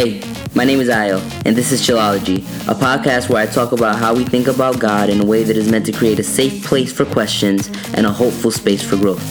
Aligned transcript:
Hey, 0.00 0.22
my 0.54 0.64
name 0.64 0.80
is 0.80 0.88
Ayo, 0.88 1.20
and 1.44 1.54
this 1.54 1.72
is 1.72 1.82
Chillology, 1.82 2.38
a 2.66 2.74
podcast 2.74 3.28
where 3.28 3.42
I 3.42 3.44
talk 3.44 3.72
about 3.72 3.96
how 3.96 4.14
we 4.14 4.24
think 4.24 4.46
about 4.48 4.80
God 4.80 5.10
in 5.10 5.20
a 5.20 5.24
way 5.26 5.44
that 5.44 5.58
is 5.58 5.70
meant 5.70 5.84
to 5.84 5.92
create 5.92 6.18
a 6.18 6.22
safe 6.22 6.64
place 6.64 6.90
for 6.90 7.04
questions 7.04 7.66
and 7.92 8.06
a 8.06 8.10
hopeful 8.10 8.50
space 8.50 8.82
for 8.82 8.96
growth. 8.96 9.22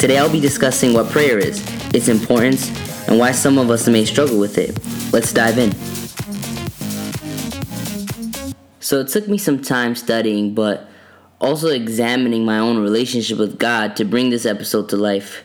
Today 0.00 0.18
I'll 0.18 0.28
be 0.28 0.40
discussing 0.40 0.92
what 0.92 1.08
prayer 1.12 1.38
is, 1.38 1.64
its 1.94 2.08
importance, 2.08 2.68
and 3.06 3.16
why 3.16 3.30
some 3.30 3.58
of 3.58 3.70
us 3.70 3.86
may 3.86 4.04
struggle 4.04 4.40
with 4.40 4.58
it. 4.58 4.76
Let's 5.12 5.32
dive 5.32 5.56
in. 5.56 5.70
So 8.80 8.98
it 8.98 9.06
took 9.06 9.28
me 9.28 9.38
some 9.38 9.62
time 9.62 9.94
studying, 9.94 10.52
but 10.52 10.88
also 11.40 11.68
examining 11.68 12.44
my 12.44 12.58
own 12.58 12.78
relationship 12.78 13.38
with 13.38 13.56
God 13.56 13.94
to 13.98 14.04
bring 14.04 14.30
this 14.30 14.46
episode 14.46 14.88
to 14.88 14.96
life. 14.96 15.44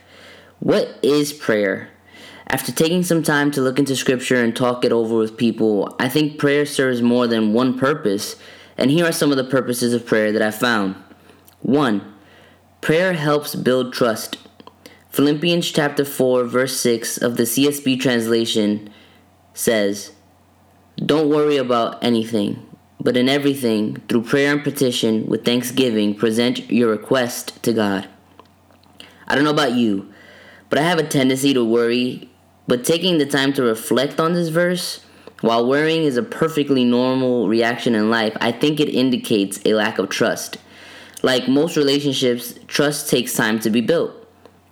What 0.57 0.97
is 1.03 1.31
prayer? 1.31 1.91
After 2.49 2.71
taking 2.71 3.03
some 3.03 3.23
time 3.23 3.51
to 3.51 3.61
look 3.61 3.77
into 3.77 3.95
scripture 3.95 4.41
and 4.41 4.55
talk 4.55 4.85
it 4.85 4.93
over 4.93 5.17
with 5.17 5.35
people, 5.35 5.93
I 5.99 6.07
think 6.07 6.39
prayer 6.39 6.65
serves 6.65 7.01
more 7.01 7.27
than 7.27 7.51
one 7.51 7.77
purpose, 7.77 8.37
and 8.77 8.89
here 8.89 9.05
are 9.05 9.11
some 9.11 9.31
of 9.31 9.37
the 9.37 9.43
purposes 9.43 9.93
of 9.93 10.05
prayer 10.05 10.31
that 10.31 10.41
I 10.41 10.51
found. 10.51 10.95
1. 11.61 12.01
Prayer 12.79 13.13
helps 13.13 13.53
build 13.53 13.91
trust. 13.91 14.37
Philippians 15.09 15.69
chapter 15.71 16.05
4 16.05 16.45
verse 16.45 16.77
6 16.77 17.17
of 17.17 17.35
the 17.35 17.45
CSB 17.45 17.99
translation 17.99 18.89
says, 19.53 20.11
"Don't 21.03 21.29
worry 21.29 21.57
about 21.57 22.01
anything, 22.01 22.59
but 23.01 23.17
in 23.17 23.27
everything, 23.27 23.97
through 24.07 24.21
prayer 24.21 24.53
and 24.53 24.63
petition 24.63 25.25
with 25.27 25.43
thanksgiving, 25.43 26.13
present 26.13 26.71
your 26.71 26.91
request 26.91 27.61
to 27.63 27.73
God." 27.73 28.07
I 29.27 29.35
don't 29.35 29.43
know 29.43 29.49
about 29.49 29.73
you, 29.73 30.05
but 30.69 30.79
I 30.79 30.83
have 30.83 30.99
a 30.99 31.03
tendency 31.03 31.53
to 31.53 31.65
worry 31.65 32.29
but 32.67 32.83
taking 32.83 33.17
the 33.17 33.25
time 33.25 33.53
to 33.53 33.63
reflect 33.63 34.19
on 34.19 34.33
this 34.33 34.49
verse, 34.49 35.03
while 35.41 35.67
worrying 35.67 36.03
is 36.03 36.17
a 36.17 36.23
perfectly 36.23 36.83
normal 36.83 37.47
reaction 37.47 37.95
in 37.95 38.09
life, 38.09 38.35
I 38.41 38.51
think 38.51 38.79
it 38.79 38.89
indicates 38.89 39.59
a 39.65 39.73
lack 39.73 39.99
of 39.99 40.09
trust. 40.09 40.57
Like 41.23 41.47
most 41.47 41.77
relationships, 41.77 42.55
trust 42.67 43.09
takes 43.09 43.33
time 43.33 43.59
to 43.61 43.69
be 43.69 43.81
built, 43.81 44.11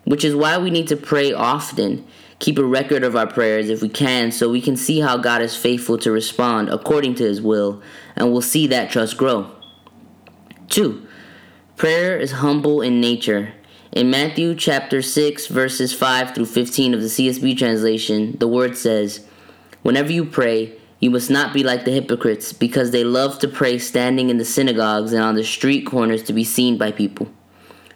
which 0.04 0.26
is 0.26 0.36
why 0.36 0.58
we 0.58 0.70
need 0.70 0.88
to 0.90 0.98
pray 0.98 1.34
often. 1.34 2.06
Keep 2.40 2.58
a 2.58 2.66
record 2.66 3.04
of 3.04 3.16
our 3.16 3.28
prayers 3.28 3.70
if 3.70 3.82
we 3.82 3.90
can, 3.90 4.32
so 4.32 4.50
we 4.50 4.62
can 4.62 4.76
see 4.76 5.00
how 5.00 5.18
God 5.18 5.42
is 5.42 5.56
faithful 5.56 5.98
to 6.00 6.12
respond 6.12 6.70
according 6.70 7.16
to 7.16 7.24
His 7.24 7.42
will, 7.42 7.82
and 8.16 8.32
we'll 8.32 8.42
see 8.42 8.68
that 8.68 8.92
trust 8.92 9.18
grow. 9.18 9.50
2. 10.70 11.08
Prayer 11.78 12.18
is 12.18 12.34
humble 12.34 12.82
in 12.82 13.00
nature. 13.00 13.54
In 13.96 14.10
Matthew 14.10 14.56
chapter 14.56 15.02
6, 15.02 15.48
verses 15.48 15.94
5 15.94 16.36
through 16.36 16.48
15 16.48 16.94
of 16.94 17.00
the 17.00 17.08
CSB 17.08 17.58
translation, 17.58 18.36
the 18.40 18.48
word 18.48 18.76
says, 18.76 19.26
Whenever 19.84 20.12
you 20.12 20.26
pray, 20.26 20.78
you 21.00 21.10
must 21.10 21.30
not 21.30 21.54
be 21.54 21.64
like 21.64 21.86
the 21.86 21.92
hypocrites, 21.92 22.52
because 22.52 22.92
they 22.92 23.06
love 23.06 23.40
to 23.40 23.48
pray 23.48 23.78
standing 23.78 24.30
in 24.30 24.38
the 24.38 24.44
synagogues 24.44 25.14
and 25.14 25.24
on 25.24 25.36
the 25.36 25.46
street 25.46 25.86
corners 25.86 26.24
to 26.24 26.34
be 26.34 26.44
seen 26.44 26.78
by 26.78 26.92
people. 26.92 27.32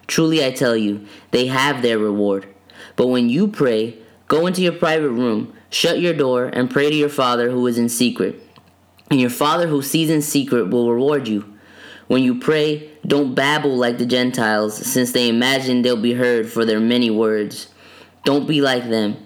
Truly 0.06 0.42
I 0.42 0.52
tell 0.52 0.74
you, 0.74 1.06
they 1.32 1.48
have 1.48 1.82
their 1.82 1.98
reward. 1.98 2.48
But 2.96 3.08
when 3.08 3.28
you 3.28 3.46
pray, 3.46 3.98
go 4.26 4.46
into 4.46 4.62
your 4.62 4.72
private 4.72 5.10
room, 5.10 5.54
shut 5.68 6.00
your 6.00 6.14
door, 6.14 6.46
and 6.46 6.70
pray 6.70 6.88
to 6.88 6.96
your 6.96 7.10
Father 7.10 7.50
who 7.50 7.66
is 7.66 7.76
in 7.76 7.90
secret. 7.90 8.40
And 9.10 9.20
your 9.20 9.28
Father 9.28 9.66
who 9.66 9.82
sees 9.82 10.08
in 10.08 10.22
secret 10.22 10.70
will 10.70 10.90
reward 10.90 11.28
you. 11.28 11.49
When 12.10 12.24
you 12.24 12.40
pray, 12.40 12.90
don't 13.06 13.36
babble 13.36 13.76
like 13.76 13.98
the 13.98 14.04
Gentiles, 14.04 14.76
since 14.76 15.12
they 15.12 15.28
imagine 15.28 15.82
they'll 15.82 15.96
be 15.96 16.14
heard 16.14 16.50
for 16.50 16.64
their 16.64 16.80
many 16.80 17.08
words. 17.08 17.68
Don't 18.24 18.48
be 18.48 18.60
like 18.60 18.90
them, 18.90 19.16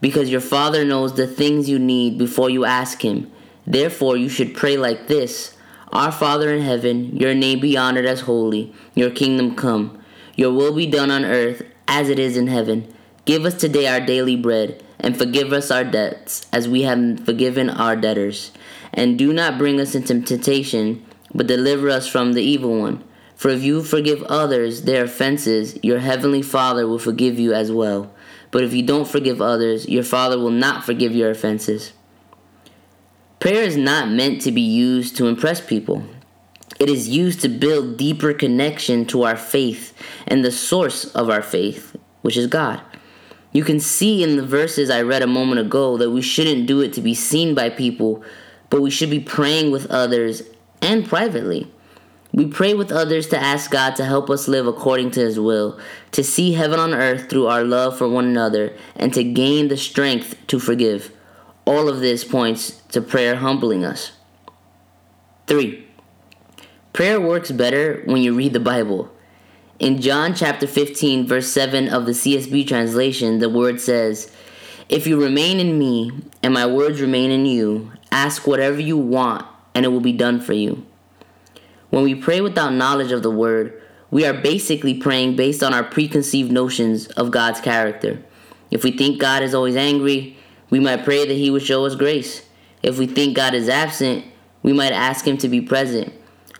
because 0.00 0.28
your 0.28 0.40
Father 0.40 0.84
knows 0.84 1.14
the 1.14 1.28
things 1.28 1.68
you 1.68 1.78
need 1.78 2.18
before 2.18 2.50
you 2.50 2.64
ask 2.64 3.00
Him. 3.04 3.30
Therefore, 3.64 4.16
you 4.16 4.28
should 4.28 4.56
pray 4.56 4.76
like 4.76 5.06
this 5.06 5.56
Our 5.92 6.10
Father 6.10 6.52
in 6.52 6.62
heaven, 6.62 7.16
your 7.16 7.32
name 7.32 7.60
be 7.60 7.76
honored 7.76 8.06
as 8.06 8.22
holy, 8.22 8.74
your 8.96 9.10
kingdom 9.10 9.54
come. 9.54 10.02
Your 10.34 10.52
will 10.52 10.74
be 10.74 10.86
done 10.90 11.12
on 11.12 11.24
earth 11.24 11.62
as 11.86 12.08
it 12.08 12.18
is 12.18 12.36
in 12.36 12.48
heaven. 12.48 12.92
Give 13.24 13.44
us 13.44 13.54
today 13.54 13.86
our 13.86 14.04
daily 14.04 14.34
bread, 14.34 14.82
and 14.98 15.16
forgive 15.16 15.52
us 15.52 15.70
our 15.70 15.84
debts, 15.84 16.48
as 16.52 16.68
we 16.68 16.82
have 16.82 17.24
forgiven 17.24 17.70
our 17.70 17.94
debtors. 17.94 18.50
And 18.92 19.16
do 19.16 19.32
not 19.32 19.58
bring 19.58 19.78
us 19.78 19.94
into 19.94 20.20
temptation 20.20 21.06
but 21.34 21.46
deliver 21.46 21.88
us 21.88 22.06
from 22.06 22.32
the 22.32 22.42
evil 22.42 22.78
one. 22.78 23.04
For 23.34 23.48
if 23.48 23.62
you 23.62 23.82
forgive 23.82 24.22
others 24.24 24.82
their 24.82 25.04
offenses, 25.04 25.78
your 25.82 25.98
heavenly 25.98 26.42
Father 26.42 26.86
will 26.86 26.98
forgive 26.98 27.38
you 27.38 27.52
as 27.52 27.72
well. 27.72 28.12
But 28.50 28.64
if 28.64 28.72
you 28.72 28.82
don't 28.82 29.08
forgive 29.08 29.40
others, 29.40 29.88
your 29.88 30.04
Father 30.04 30.38
will 30.38 30.50
not 30.50 30.84
forgive 30.84 31.14
your 31.14 31.30
offenses. 31.30 31.92
Prayer 33.40 33.62
is 33.62 33.76
not 33.76 34.08
meant 34.08 34.40
to 34.42 34.52
be 34.52 34.60
used 34.60 35.16
to 35.16 35.26
impress 35.26 35.60
people. 35.60 36.04
It 36.78 36.88
is 36.88 37.08
used 37.08 37.40
to 37.40 37.48
build 37.48 37.96
deeper 37.96 38.32
connection 38.32 39.04
to 39.06 39.24
our 39.24 39.36
faith 39.36 39.92
and 40.26 40.44
the 40.44 40.52
source 40.52 41.06
of 41.06 41.28
our 41.28 41.42
faith, 41.42 41.96
which 42.20 42.36
is 42.36 42.46
God. 42.46 42.80
You 43.52 43.64
can 43.64 43.80
see 43.80 44.22
in 44.22 44.36
the 44.36 44.46
verses 44.46 44.90
I 44.90 45.02
read 45.02 45.22
a 45.22 45.26
moment 45.26 45.60
ago 45.60 45.96
that 45.96 46.10
we 46.10 46.22
shouldn't 46.22 46.66
do 46.66 46.80
it 46.80 46.92
to 46.94 47.00
be 47.00 47.14
seen 47.14 47.54
by 47.54 47.70
people, 47.70 48.22
but 48.70 48.80
we 48.80 48.90
should 48.90 49.10
be 49.10 49.20
praying 49.20 49.70
with 49.70 49.90
others 49.90 50.42
and 50.82 51.08
privately. 51.08 51.70
We 52.34 52.46
pray 52.46 52.74
with 52.74 52.90
others 52.90 53.28
to 53.28 53.38
ask 53.38 53.70
God 53.70 53.94
to 53.96 54.04
help 54.04 54.30
us 54.30 54.48
live 54.48 54.66
according 54.66 55.10
to 55.12 55.20
His 55.20 55.38
will, 55.38 55.78
to 56.12 56.24
see 56.24 56.54
heaven 56.54 56.80
on 56.80 56.94
earth 56.94 57.28
through 57.28 57.46
our 57.46 57.62
love 57.62 57.96
for 57.96 58.08
one 58.08 58.24
another, 58.24 58.74
and 58.96 59.12
to 59.14 59.22
gain 59.22 59.68
the 59.68 59.76
strength 59.76 60.34
to 60.46 60.58
forgive. 60.58 61.12
All 61.66 61.88
of 61.88 62.00
this 62.00 62.24
points 62.24 62.82
to 62.88 63.02
prayer 63.02 63.36
humbling 63.36 63.84
us. 63.84 64.12
3. 65.46 65.86
Prayer 66.92 67.20
works 67.20 67.50
better 67.50 68.02
when 68.06 68.22
you 68.22 68.34
read 68.34 68.54
the 68.54 68.60
Bible. 68.60 69.10
In 69.78 70.00
John 70.00 70.34
chapter 70.34 70.66
15, 70.66 71.26
verse 71.26 71.48
7 71.48 71.88
of 71.88 72.06
the 72.06 72.12
CSB 72.12 72.66
translation, 72.66 73.40
the 73.40 73.48
word 73.50 73.80
says, 73.80 74.32
If 74.88 75.06
you 75.06 75.22
remain 75.22 75.60
in 75.60 75.78
me, 75.78 76.12
and 76.42 76.54
my 76.54 76.66
words 76.66 77.00
remain 77.00 77.30
in 77.30 77.44
you, 77.44 77.92
ask 78.10 78.46
whatever 78.46 78.80
you 78.80 78.96
want 78.96 79.46
and 79.74 79.84
it 79.84 79.88
will 79.88 80.00
be 80.00 80.12
done 80.12 80.40
for 80.40 80.52
you. 80.52 80.86
When 81.90 82.04
we 82.04 82.14
pray 82.14 82.40
without 82.40 82.72
knowledge 82.72 83.12
of 83.12 83.22
the 83.22 83.30
word, 83.30 83.80
we 84.10 84.26
are 84.26 84.34
basically 84.34 84.94
praying 84.94 85.36
based 85.36 85.62
on 85.62 85.72
our 85.72 85.82
preconceived 85.82 86.52
notions 86.52 87.06
of 87.08 87.30
God's 87.30 87.60
character. 87.60 88.22
If 88.70 88.84
we 88.84 88.90
think 88.90 89.20
God 89.20 89.42
is 89.42 89.54
always 89.54 89.76
angry, 89.76 90.36
we 90.70 90.80
might 90.80 91.04
pray 91.04 91.26
that 91.26 91.34
He 91.34 91.50
would 91.50 91.62
show 91.62 91.84
us 91.86 91.94
grace. 91.94 92.46
If 92.82 92.98
we 92.98 93.06
think 93.06 93.36
God 93.36 93.54
is 93.54 93.68
absent, 93.68 94.24
we 94.62 94.72
might 94.72 94.92
ask 94.92 95.26
Him 95.26 95.36
to 95.38 95.48
be 95.48 95.60
present. 95.60 96.12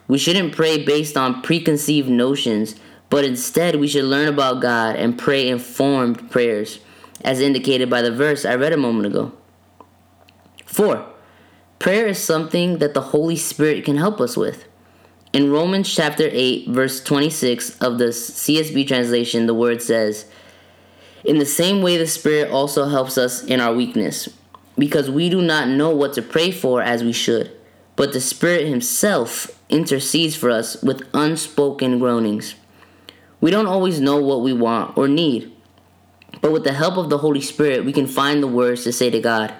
We 0.07 0.17
shouldn't 0.17 0.55
pray 0.55 0.83
based 0.83 1.17
on 1.17 1.41
preconceived 1.41 2.09
notions, 2.09 2.75
but 3.09 3.23
instead 3.23 3.77
we 3.77 3.87
should 3.87 4.05
learn 4.05 4.27
about 4.27 4.61
God 4.61 4.95
and 4.95 5.17
pray 5.17 5.47
informed 5.47 6.29
prayers, 6.29 6.79
as 7.21 7.39
indicated 7.39 7.89
by 7.89 8.01
the 8.01 8.11
verse 8.11 8.45
I 8.45 8.55
read 8.55 8.73
a 8.73 8.77
moment 8.77 9.07
ago. 9.07 9.31
4. 10.65 11.12
Prayer 11.83 12.07
is 12.07 12.23
something 12.23 12.77
that 12.77 12.93
the 12.93 13.01
Holy 13.01 13.35
Spirit 13.35 13.83
can 13.83 13.97
help 13.97 14.21
us 14.21 14.37
with. 14.37 14.69
In 15.33 15.51
Romans 15.51 15.93
chapter 15.93 16.29
8, 16.31 16.69
verse 16.69 17.03
26 17.03 17.77
of 17.79 17.97
the 17.97 18.05
CSB 18.05 18.87
translation, 18.87 19.47
the 19.47 19.53
word 19.53 19.81
says, 19.81 20.25
In 21.25 21.39
the 21.39 21.45
same 21.45 21.81
way, 21.81 21.97
the 21.97 22.07
Spirit 22.07 22.49
also 22.49 22.85
helps 22.85 23.17
us 23.17 23.43
in 23.43 23.59
our 23.59 23.73
weakness, 23.73 24.29
because 24.77 25.11
we 25.11 25.27
do 25.29 25.41
not 25.41 25.67
know 25.67 25.89
what 25.89 26.13
to 26.13 26.21
pray 26.21 26.51
for 26.51 26.81
as 26.81 27.03
we 27.03 27.11
should, 27.11 27.51
but 27.97 28.13
the 28.13 28.21
Spirit 28.21 28.65
Himself 28.65 29.61
intercedes 29.67 30.37
for 30.37 30.49
us 30.49 30.81
with 30.81 31.05
unspoken 31.13 31.99
groanings. 31.99 32.55
We 33.41 33.51
don't 33.51 33.67
always 33.67 33.99
know 33.99 34.21
what 34.21 34.39
we 34.39 34.53
want 34.53 34.97
or 34.97 35.09
need, 35.09 35.51
but 36.39 36.53
with 36.53 36.63
the 36.63 36.71
help 36.71 36.95
of 36.95 37.09
the 37.09 37.17
Holy 37.17 37.41
Spirit, 37.41 37.83
we 37.83 37.91
can 37.91 38.07
find 38.07 38.41
the 38.41 38.47
words 38.47 38.85
to 38.85 38.93
say 38.93 39.09
to 39.09 39.19
God. 39.19 39.53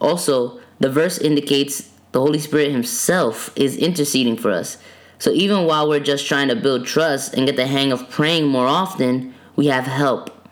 Also, 0.00 0.60
the 0.84 0.90
verse 0.90 1.16
indicates 1.16 1.88
the 2.12 2.20
Holy 2.20 2.38
Spirit 2.38 2.70
Himself 2.70 3.50
is 3.56 3.74
interceding 3.78 4.36
for 4.36 4.50
us. 4.50 4.76
So 5.18 5.30
even 5.30 5.64
while 5.64 5.88
we're 5.88 5.98
just 5.98 6.26
trying 6.26 6.48
to 6.48 6.54
build 6.54 6.86
trust 6.86 7.32
and 7.32 7.46
get 7.46 7.56
the 7.56 7.66
hang 7.66 7.90
of 7.90 8.10
praying 8.10 8.48
more 8.48 8.66
often, 8.66 9.32
we 9.56 9.68
have 9.68 9.86
help. 9.86 10.46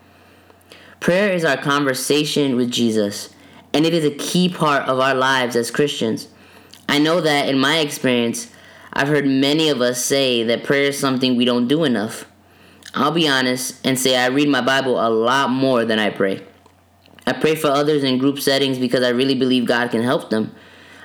Prayer 0.99 1.31
is 1.31 1.45
our 1.45 1.55
conversation 1.55 2.55
with 2.55 2.71
Jesus, 2.71 3.29
and 3.75 3.85
it 3.85 3.93
is 3.93 4.05
a 4.05 4.15
key 4.15 4.49
part 4.49 4.89
of 4.89 4.99
our 4.99 5.13
lives 5.13 5.55
as 5.55 5.69
Christians. 5.69 6.29
I 6.89 6.97
know 6.97 7.21
that 7.21 7.47
in 7.47 7.59
my 7.59 7.77
experience, 7.77 8.51
I've 8.91 9.09
heard 9.09 9.27
many 9.27 9.69
of 9.69 9.81
us 9.81 10.03
say 10.03 10.41
that 10.41 10.63
prayer 10.63 10.85
is 10.85 10.97
something 10.97 11.35
we 11.35 11.45
don't 11.45 11.67
do 11.67 11.83
enough. 11.83 12.25
I'll 12.95 13.11
be 13.11 13.27
honest 13.27 13.85
and 13.85 13.99
say 13.99 14.17
I 14.17 14.29
read 14.29 14.49
my 14.49 14.61
Bible 14.61 14.99
a 14.99 15.09
lot 15.09 15.51
more 15.51 15.85
than 15.85 15.99
I 15.99 16.09
pray. 16.09 16.41
I 17.25 17.33
pray 17.33 17.55
for 17.55 17.67
others 17.67 18.03
in 18.03 18.17
group 18.17 18.39
settings 18.39 18.77
because 18.77 19.03
I 19.03 19.09
really 19.09 19.35
believe 19.35 19.65
God 19.65 19.91
can 19.91 20.03
help 20.03 20.29
them. 20.29 20.53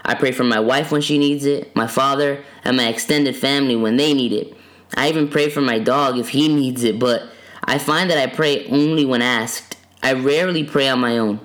I 0.05 0.15
pray 0.15 0.33
for 0.33 0.45
my 0.45 0.61
wife 0.61 0.91
when 0.91 1.01
she 1.01 1.19
needs 1.19 1.45
it, 1.45 1.75
my 1.77 1.87
father, 1.87 2.43
and 2.65 2.77
my 2.77 2.89
extended 2.89 3.37
family 3.37 3.77
when 3.77 3.97
they 3.97 4.15
need 4.15 4.33
it. 4.33 4.57
I 4.97 5.09
even 5.09 5.29
pray 5.29 5.51
for 5.51 5.61
my 5.61 5.79
dog 5.79 6.19
if 6.19 6.31
he 6.31 6.49
needs 6.55 6.83
it, 6.85 6.99
but 6.99 7.31
I 7.65 7.79
find 7.79 8.11
that 8.11 8.19
I 8.19 8.27
pray 8.27 8.67
only 8.69 9.05
when 9.05 9.23
asked. 9.23 9.77
I 10.03 10.15
rarely 10.15 10.65
pray 10.65 10.89
on 10.89 11.01
my 11.01 11.19
own. 11.19 11.41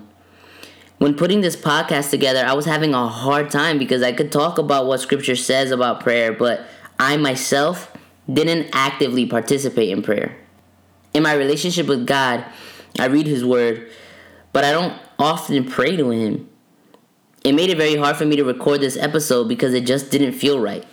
When 0.97 1.15
putting 1.15 1.41
this 1.41 1.57
podcast 1.57 2.11
together, 2.11 2.45
I 2.45 2.53
was 2.53 2.65
having 2.65 2.93
a 2.93 3.07
hard 3.07 3.51
time 3.51 3.77
because 3.77 4.01
I 4.01 4.13
could 4.13 4.31
talk 4.31 4.57
about 4.57 4.85
what 4.85 5.01
scripture 5.01 5.35
says 5.35 5.71
about 5.71 5.99
prayer, 5.99 6.31
but 6.31 6.65
I 6.97 7.17
myself 7.17 7.91
didn't 8.31 8.69
actively 8.71 9.25
participate 9.25 9.89
in 9.89 10.01
prayer. 10.01 10.37
In 11.13 11.23
my 11.23 11.33
relationship 11.33 11.87
with 11.87 12.07
God, 12.07 12.45
I 12.97 13.07
read 13.07 13.27
His 13.27 13.43
Word, 13.43 13.91
but 14.53 14.63
I 14.63 14.71
don't 14.71 14.93
often 15.19 15.65
pray 15.65 15.97
to 15.97 16.11
Him. 16.11 16.49
It 17.43 17.53
made 17.53 17.69
it 17.69 17.77
very 17.77 17.97
hard 17.97 18.15
for 18.15 18.25
me 18.25 18.37
to 18.37 18.45
record 18.45 18.79
this 18.79 18.95
episode 18.95 19.49
because 19.49 19.73
it 19.73 19.85
just 19.85 20.09
didn't 20.09 20.31
feel 20.31 20.59
right. 20.61 20.85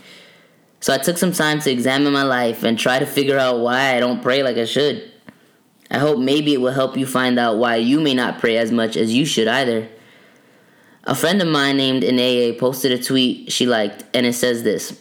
So 0.80 0.92
I 0.92 0.98
took 0.98 1.18
some 1.18 1.32
time 1.32 1.60
to 1.60 1.70
examine 1.70 2.12
my 2.12 2.22
life 2.22 2.64
and 2.64 2.78
try 2.78 2.98
to 2.98 3.06
figure 3.06 3.38
out 3.38 3.60
why 3.60 3.94
I 3.94 4.00
don't 4.00 4.22
pray 4.22 4.42
like 4.42 4.56
I 4.56 4.64
should. 4.64 5.12
I 5.90 5.98
hope 5.98 6.18
maybe 6.18 6.54
it 6.54 6.60
will 6.60 6.72
help 6.72 6.96
you 6.96 7.06
find 7.06 7.38
out 7.38 7.58
why 7.58 7.76
you 7.76 8.00
may 8.00 8.14
not 8.14 8.38
pray 8.38 8.56
as 8.56 8.72
much 8.72 8.96
as 8.96 9.12
you 9.12 9.26
should 9.26 9.46
either. 9.46 9.88
A 11.04 11.14
friend 11.14 11.42
of 11.42 11.48
mine 11.48 11.76
named 11.76 12.02
Ineye 12.02 12.58
posted 12.58 12.92
a 12.92 13.02
tweet 13.02 13.52
she 13.52 13.66
liked, 13.66 14.04
and 14.14 14.24
it 14.26 14.34
says 14.34 14.62
this 14.62 15.00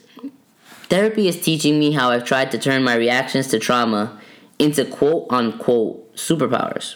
Therapy 0.89 1.27
is 1.27 1.39
teaching 1.39 1.77
me 1.77 1.91
how 1.91 2.09
I've 2.09 2.25
tried 2.25 2.51
to 2.51 2.57
turn 2.57 2.83
my 2.83 2.95
reactions 2.95 3.47
to 3.47 3.59
trauma 3.59 4.19
into 4.57 4.83
quote 4.83 5.27
unquote 5.29 6.15
superpowers. 6.15 6.95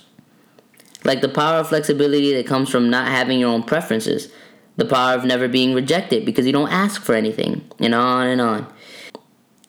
Like 1.04 1.22
the 1.22 1.30
power 1.30 1.58
of 1.58 1.70
flexibility 1.70 2.34
that 2.34 2.48
comes 2.48 2.70
from 2.70 2.90
not 2.90 3.08
having 3.08 3.40
your 3.40 3.50
own 3.50 3.64
preferences, 3.64 4.32
the 4.78 4.86
power 4.86 5.16
of 5.16 5.26
never 5.26 5.48
being 5.48 5.74
rejected 5.74 6.26
because 6.26 6.46
you 6.46 6.54
don't 6.54 6.72
ask 6.72 7.02
for 7.02 7.16
anything, 7.16 7.70
and 7.80 7.94
on 7.94 8.28
and 8.28 8.42
on. 8.42 8.74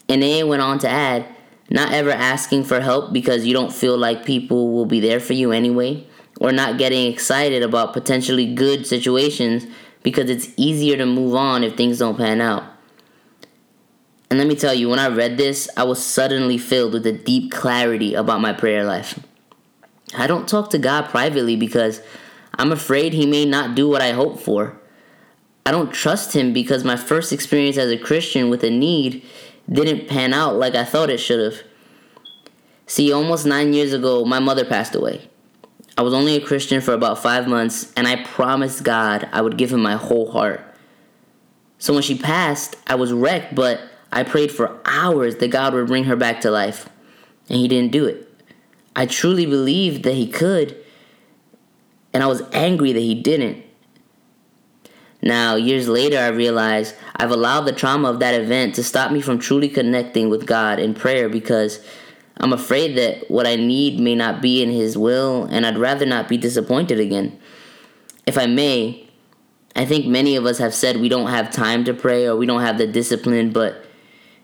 Ineye 0.08 0.46
went 0.46 0.62
on 0.62 0.78
to 0.80 0.88
add, 0.88 1.26
not 1.70 1.92
ever 1.92 2.10
asking 2.10 2.64
for 2.64 2.80
help 2.80 3.12
because 3.12 3.46
you 3.46 3.52
don't 3.52 3.72
feel 3.72 3.96
like 3.96 4.24
people 4.24 4.72
will 4.72 4.86
be 4.86 5.00
there 5.00 5.20
for 5.20 5.32
you 5.32 5.50
anyway, 5.50 6.06
or 6.40 6.52
not 6.52 6.78
getting 6.78 7.10
excited 7.12 7.62
about 7.62 7.92
potentially 7.92 8.54
good 8.54 8.86
situations 8.86 9.66
because 10.02 10.30
it's 10.30 10.50
easier 10.56 10.96
to 10.96 11.06
move 11.06 11.34
on 11.34 11.64
if 11.64 11.76
things 11.76 11.98
don't 11.98 12.16
pan 12.16 12.40
out. 12.40 12.64
And 14.30 14.38
let 14.38 14.48
me 14.48 14.56
tell 14.56 14.74
you, 14.74 14.88
when 14.88 14.98
I 14.98 15.08
read 15.08 15.36
this, 15.36 15.68
I 15.76 15.84
was 15.84 16.04
suddenly 16.04 16.58
filled 16.58 16.92
with 16.92 17.06
a 17.06 17.12
deep 17.12 17.52
clarity 17.52 18.14
about 18.14 18.40
my 18.40 18.52
prayer 18.52 18.84
life. 18.84 19.18
I 20.12 20.26
don't 20.26 20.48
talk 20.48 20.70
to 20.70 20.78
God 20.78 21.08
privately 21.08 21.56
because 21.56 22.00
I'm 22.58 22.72
afraid 22.72 23.12
He 23.12 23.26
may 23.26 23.44
not 23.44 23.74
do 23.74 23.88
what 23.88 24.02
I 24.02 24.12
hope 24.12 24.40
for. 24.40 24.78
I 25.66 25.70
don't 25.70 25.92
trust 25.92 26.34
Him 26.34 26.52
because 26.52 26.84
my 26.84 26.96
first 26.96 27.32
experience 27.32 27.78
as 27.78 27.90
a 27.90 27.98
Christian 27.98 28.50
with 28.50 28.62
a 28.64 28.70
need 28.70 29.24
didn't 29.70 30.08
pan 30.08 30.34
out 30.34 30.56
like 30.56 30.74
I 30.74 30.84
thought 30.84 31.10
it 31.10 31.18
should 31.18 31.40
have. 31.40 31.62
See, 32.86 33.12
almost 33.12 33.46
nine 33.46 33.72
years 33.72 33.92
ago, 33.94 34.24
my 34.24 34.38
mother 34.38 34.64
passed 34.64 34.94
away. 34.94 35.28
I 35.96 36.02
was 36.02 36.12
only 36.12 36.36
a 36.36 36.40
Christian 36.40 36.80
for 36.80 36.92
about 36.92 37.22
five 37.22 37.48
months, 37.48 37.92
and 37.96 38.06
I 38.06 38.22
promised 38.24 38.84
God 38.84 39.28
I 39.32 39.40
would 39.40 39.56
give 39.56 39.72
Him 39.72 39.80
my 39.80 39.94
whole 39.94 40.30
heart. 40.32 40.60
So 41.78 41.94
when 41.94 42.02
she 42.02 42.18
passed, 42.18 42.76
I 42.86 42.96
was 42.96 43.12
wrecked, 43.12 43.54
but 43.54 43.80
I 44.12 44.22
prayed 44.22 44.52
for 44.52 44.80
hours 44.84 45.36
that 45.36 45.48
God 45.48 45.72
would 45.72 45.86
bring 45.86 46.04
her 46.04 46.16
back 46.16 46.40
to 46.42 46.50
life, 46.50 46.88
and 47.48 47.58
He 47.58 47.68
didn't 47.68 47.92
do 47.92 48.06
it. 48.06 48.33
I 48.96 49.06
truly 49.06 49.46
believed 49.46 50.04
that 50.04 50.14
He 50.14 50.28
could, 50.28 50.76
and 52.12 52.22
I 52.22 52.26
was 52.26 52.42
angry 52.52 52.92
that 52.92 53.00
He 53.00 53.14
didn't. 53.14 53.64
Now, 55.22 55.54
years 55.56 55.88
later, 55.88 56.18
I 56.18 56.28
realized 56.28 56.94
I've 57.16 57.30
allowed 57.30 57.62
the 57.62 57.72
trauma 57.72 58.10
of 58.10 58.20
that 58.20 58.34
event 58.34 58.74
to 58.74 58.84
stop 58.84 59.10
me 59.10 59.22
from 59.22 59.38
truly 59.38 59.68
connecting 59.68 60.28
with 60.28 60.46
God 60.46 60.78
in 60.78 60.92
prayer 60.92 61.30
because 61.30 61.80
I'm 62.36 62.52
afraid 62.52 62.96
that 62.98 63.30
what 63.30 63.46
I 63.46 63.56
need 63.56 63.98
may 63.98 64.14
not 64.14 64.42
be 64.42 64.62
in 64.62 64.70
His 64.70 64.98
will, 64.98 65.44
and 65.44 65.64
I'd 65.64 65.78
rather 65.78 66.04
not 66.04 66.28
be 66.28 66.36
disappointed 66.36 67.00
again. 67.00 67.38
If 68.26 68.36
I 68.36 68.46
may, 68.46 69.08
I 69.76 69.84
think 69.84 70.06
many 70.06 70.36
of 70.36 70.46
us 70.46 70.58
have 70.58 70.74
said 70.74 70.98
we 70.98 71.08
don't 71.08 71.30
have 71.30 71.50
time 71.50 71.84
to 71.84 71.94
pray 71.94 72.26
or 72.26 72.36
we 72.36 72.46
don't 72.46 72.60
have 72.60 72.78
the 72.78 72.86
discipline, 72.86 73.50
but 73.50 73.84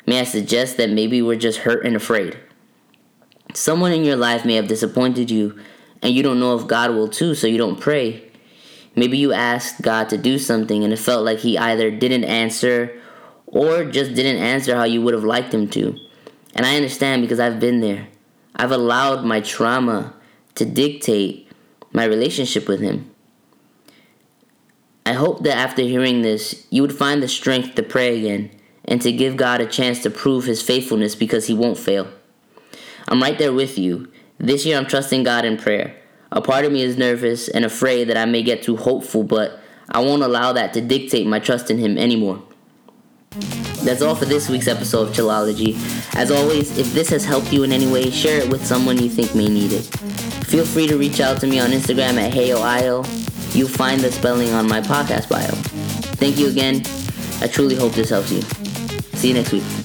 may 0.06 0.20
I 0.20 0.24
suggest 0.24 0.76
that 0.78 0.90
maybe 0.90 1.22
we're 1.22 1.36
just 1.36 1.60
hurt 1.60 1.84
and 1.84 1.94
afraid? 1.94 2.38
Someone 3.54 3.92
in 3.92 4.04
your 4.04 4.16
life 4.16 4.44
may 4.44 4.54
have 4.54 4.68
disappointed 4.68 5.30
you, 5.30 5.58
and 6.02 6.14
you 6.14 6.22
don't 6.22 6.40
know 6.40 6.56
if 6.56 6.66
God 6.66 6.90
will 6.90 7.08
too, 7.08 7.34
so 7.34 7.46
you 7.46 7.58
don't 7.58 7.80
pray. 7.80 8.30
Maybe 8.96 9.18
you 9.18 9.32
asked 9.32 9.82
God 9.82 10.08
to 10.10 10.18
do 10.18 10.38
something 10.38 10.82
and 10.82 10.92
it 10.92 10.98
felt 10.98 11.24
like 11.24 11.38
He 11.38 11.56
either 11.56 11.90
didn't 11.90 12.24
answer 12.24 13.00
or 13.46 13.84
just 13.84 14.14
didn't 14.14 14.42
answer 14.42 14.74
how 14.74 14.84
you 14.84 15.02
would 15.02 15.14
have 15.14 15.24
liked 15.24 15.54
Him 15.54 15.68
to. 15.70 15.96
And 16.54 16.66
I 16.66 16.76
understand 16.76 17.22
because 17.22 17.40
I've 17.40 17.60
been 17.60 17.80
there. 17.80 18.08
I've 18.56 18.72
allowed 18.72 19.24
my 19.24 19.40
trauma 19.40 20.14
to 20.56 20.64
dictate 20.64 21.48
my 21.92 22.04
relationship 22.04 22.68
with 22.68 22.80
Him. 22.80 23.10
I 25.06 25.12
hope 25.12 25.44
that 25.44 25.56
after 25.56 25.82
hearing 25.82 26.22
this, 26.22 26.66
you 26.70 26.82
would 26.82 26.94
find 26.94 27.22
the 27.22 27.28
strength 27.28 27.74
to 27.76 27.82
pray 27.82 28.18
again 28.18 28.50
and 28.84 29.00
to 29.02 29.12
give 29.12 29.36
God 29.36 29.60
a 29.60 29.66
chance 29.66 30.02
to 30.02 30.10
prove 30.10 30.44
His 30.44 30.62
faithfulness 30.62 31.14
because 31.14 31.46
He 31.46 31.54
won't 31.54 31.78
fail. 31.78 32.08
I'm 33.10 33.20
right 33.20 33.36
there 33.36 33.52
with 33.52 33.76
you. 33.76 34.10
This 34.38 34.64
year 34.64 34.78
I'm 34.78 34.86
trusting 34.86 35.24
God 35.24 35.44
in 35.44 35.56
prayer. 35.56 35.96
A 36.30 36.40
part 36.40 36.64
of 36.64 36.70
me 36.70 36.82
is 36.82 36.96
nervous 36.96 37.48
and 37.48 37.64
afraid 37.64 38.08
that 38.08 38.16
I 38.16 38.24
may 38.24 38.42
get 38.42 38.62
too 38.62 38.76
hopeful, 38.76 39.24
but 39.24 39.58
I 39.88 39.98
won't 39.98 40.22
allow 40.22 40.52
that 40.52 40.72
to 40.74 40.80
dictate 40.80 41.26
my 41.26 41.40
trust 41.40 41.70
in 41.70 41.78
Him 41.78 41.98
anymore. 41.98 42.40
That's 43.82 44.00
all 44.00 44.14
for 44.14 44.26
this 44.26 44.48
week's 44.48 44.68
episode 44.68 45.08
of 45.08 45.14
Chillology. 45.14 45.74
As 46.14 46.30
always, 46.30 46.78
if 46.78 46.92
this 46.92 47.08
has 47.10 47.24
helped 47.24 47.52
you 47.52 47.64
in 47.64 47.72
any 47.72 47.90
way, 47.90 48.10
share 48.10 48.40
it 48.40 48.48
with 48.48 48.64
someone 48.64 49.02
you 49.02 49.08
think 49.08 49.34
may 49.34 49.48
need 49.48 49.72
it. 49.72 49.82
Feel 50.46 50.64
free 50.64 50.86
to 50.86 50.96
reach 50.96 51.20
out 51.20 51.40
to 51.40 51.48
me 51.48 51.58
on 51.58 51.70
Instagram 51.70 52.14
at 52.14 52.32
HeyOIO. 52.32 53.54
You'll 53.54 53.68
find 53.68 54.00
the 54.00 54.12
spelling 54.12 54.52
on 54.52 54.68
my 54.68 54.80
podcast 54.80 55.28
bio. 55.28 55.50
Thank 56.16 56.38
you 56.38 56.48
again. 56.48 56.82
I 57.42 57.48
truly 57.48 57.74
hope 57.74 57.92
this 57.92 58.10
helps 58.10 58.30
you. 58.30 58.42
See 59.16 59.28
you 59.28 59.34
next 59.34 59.52
week. 59.52 59.79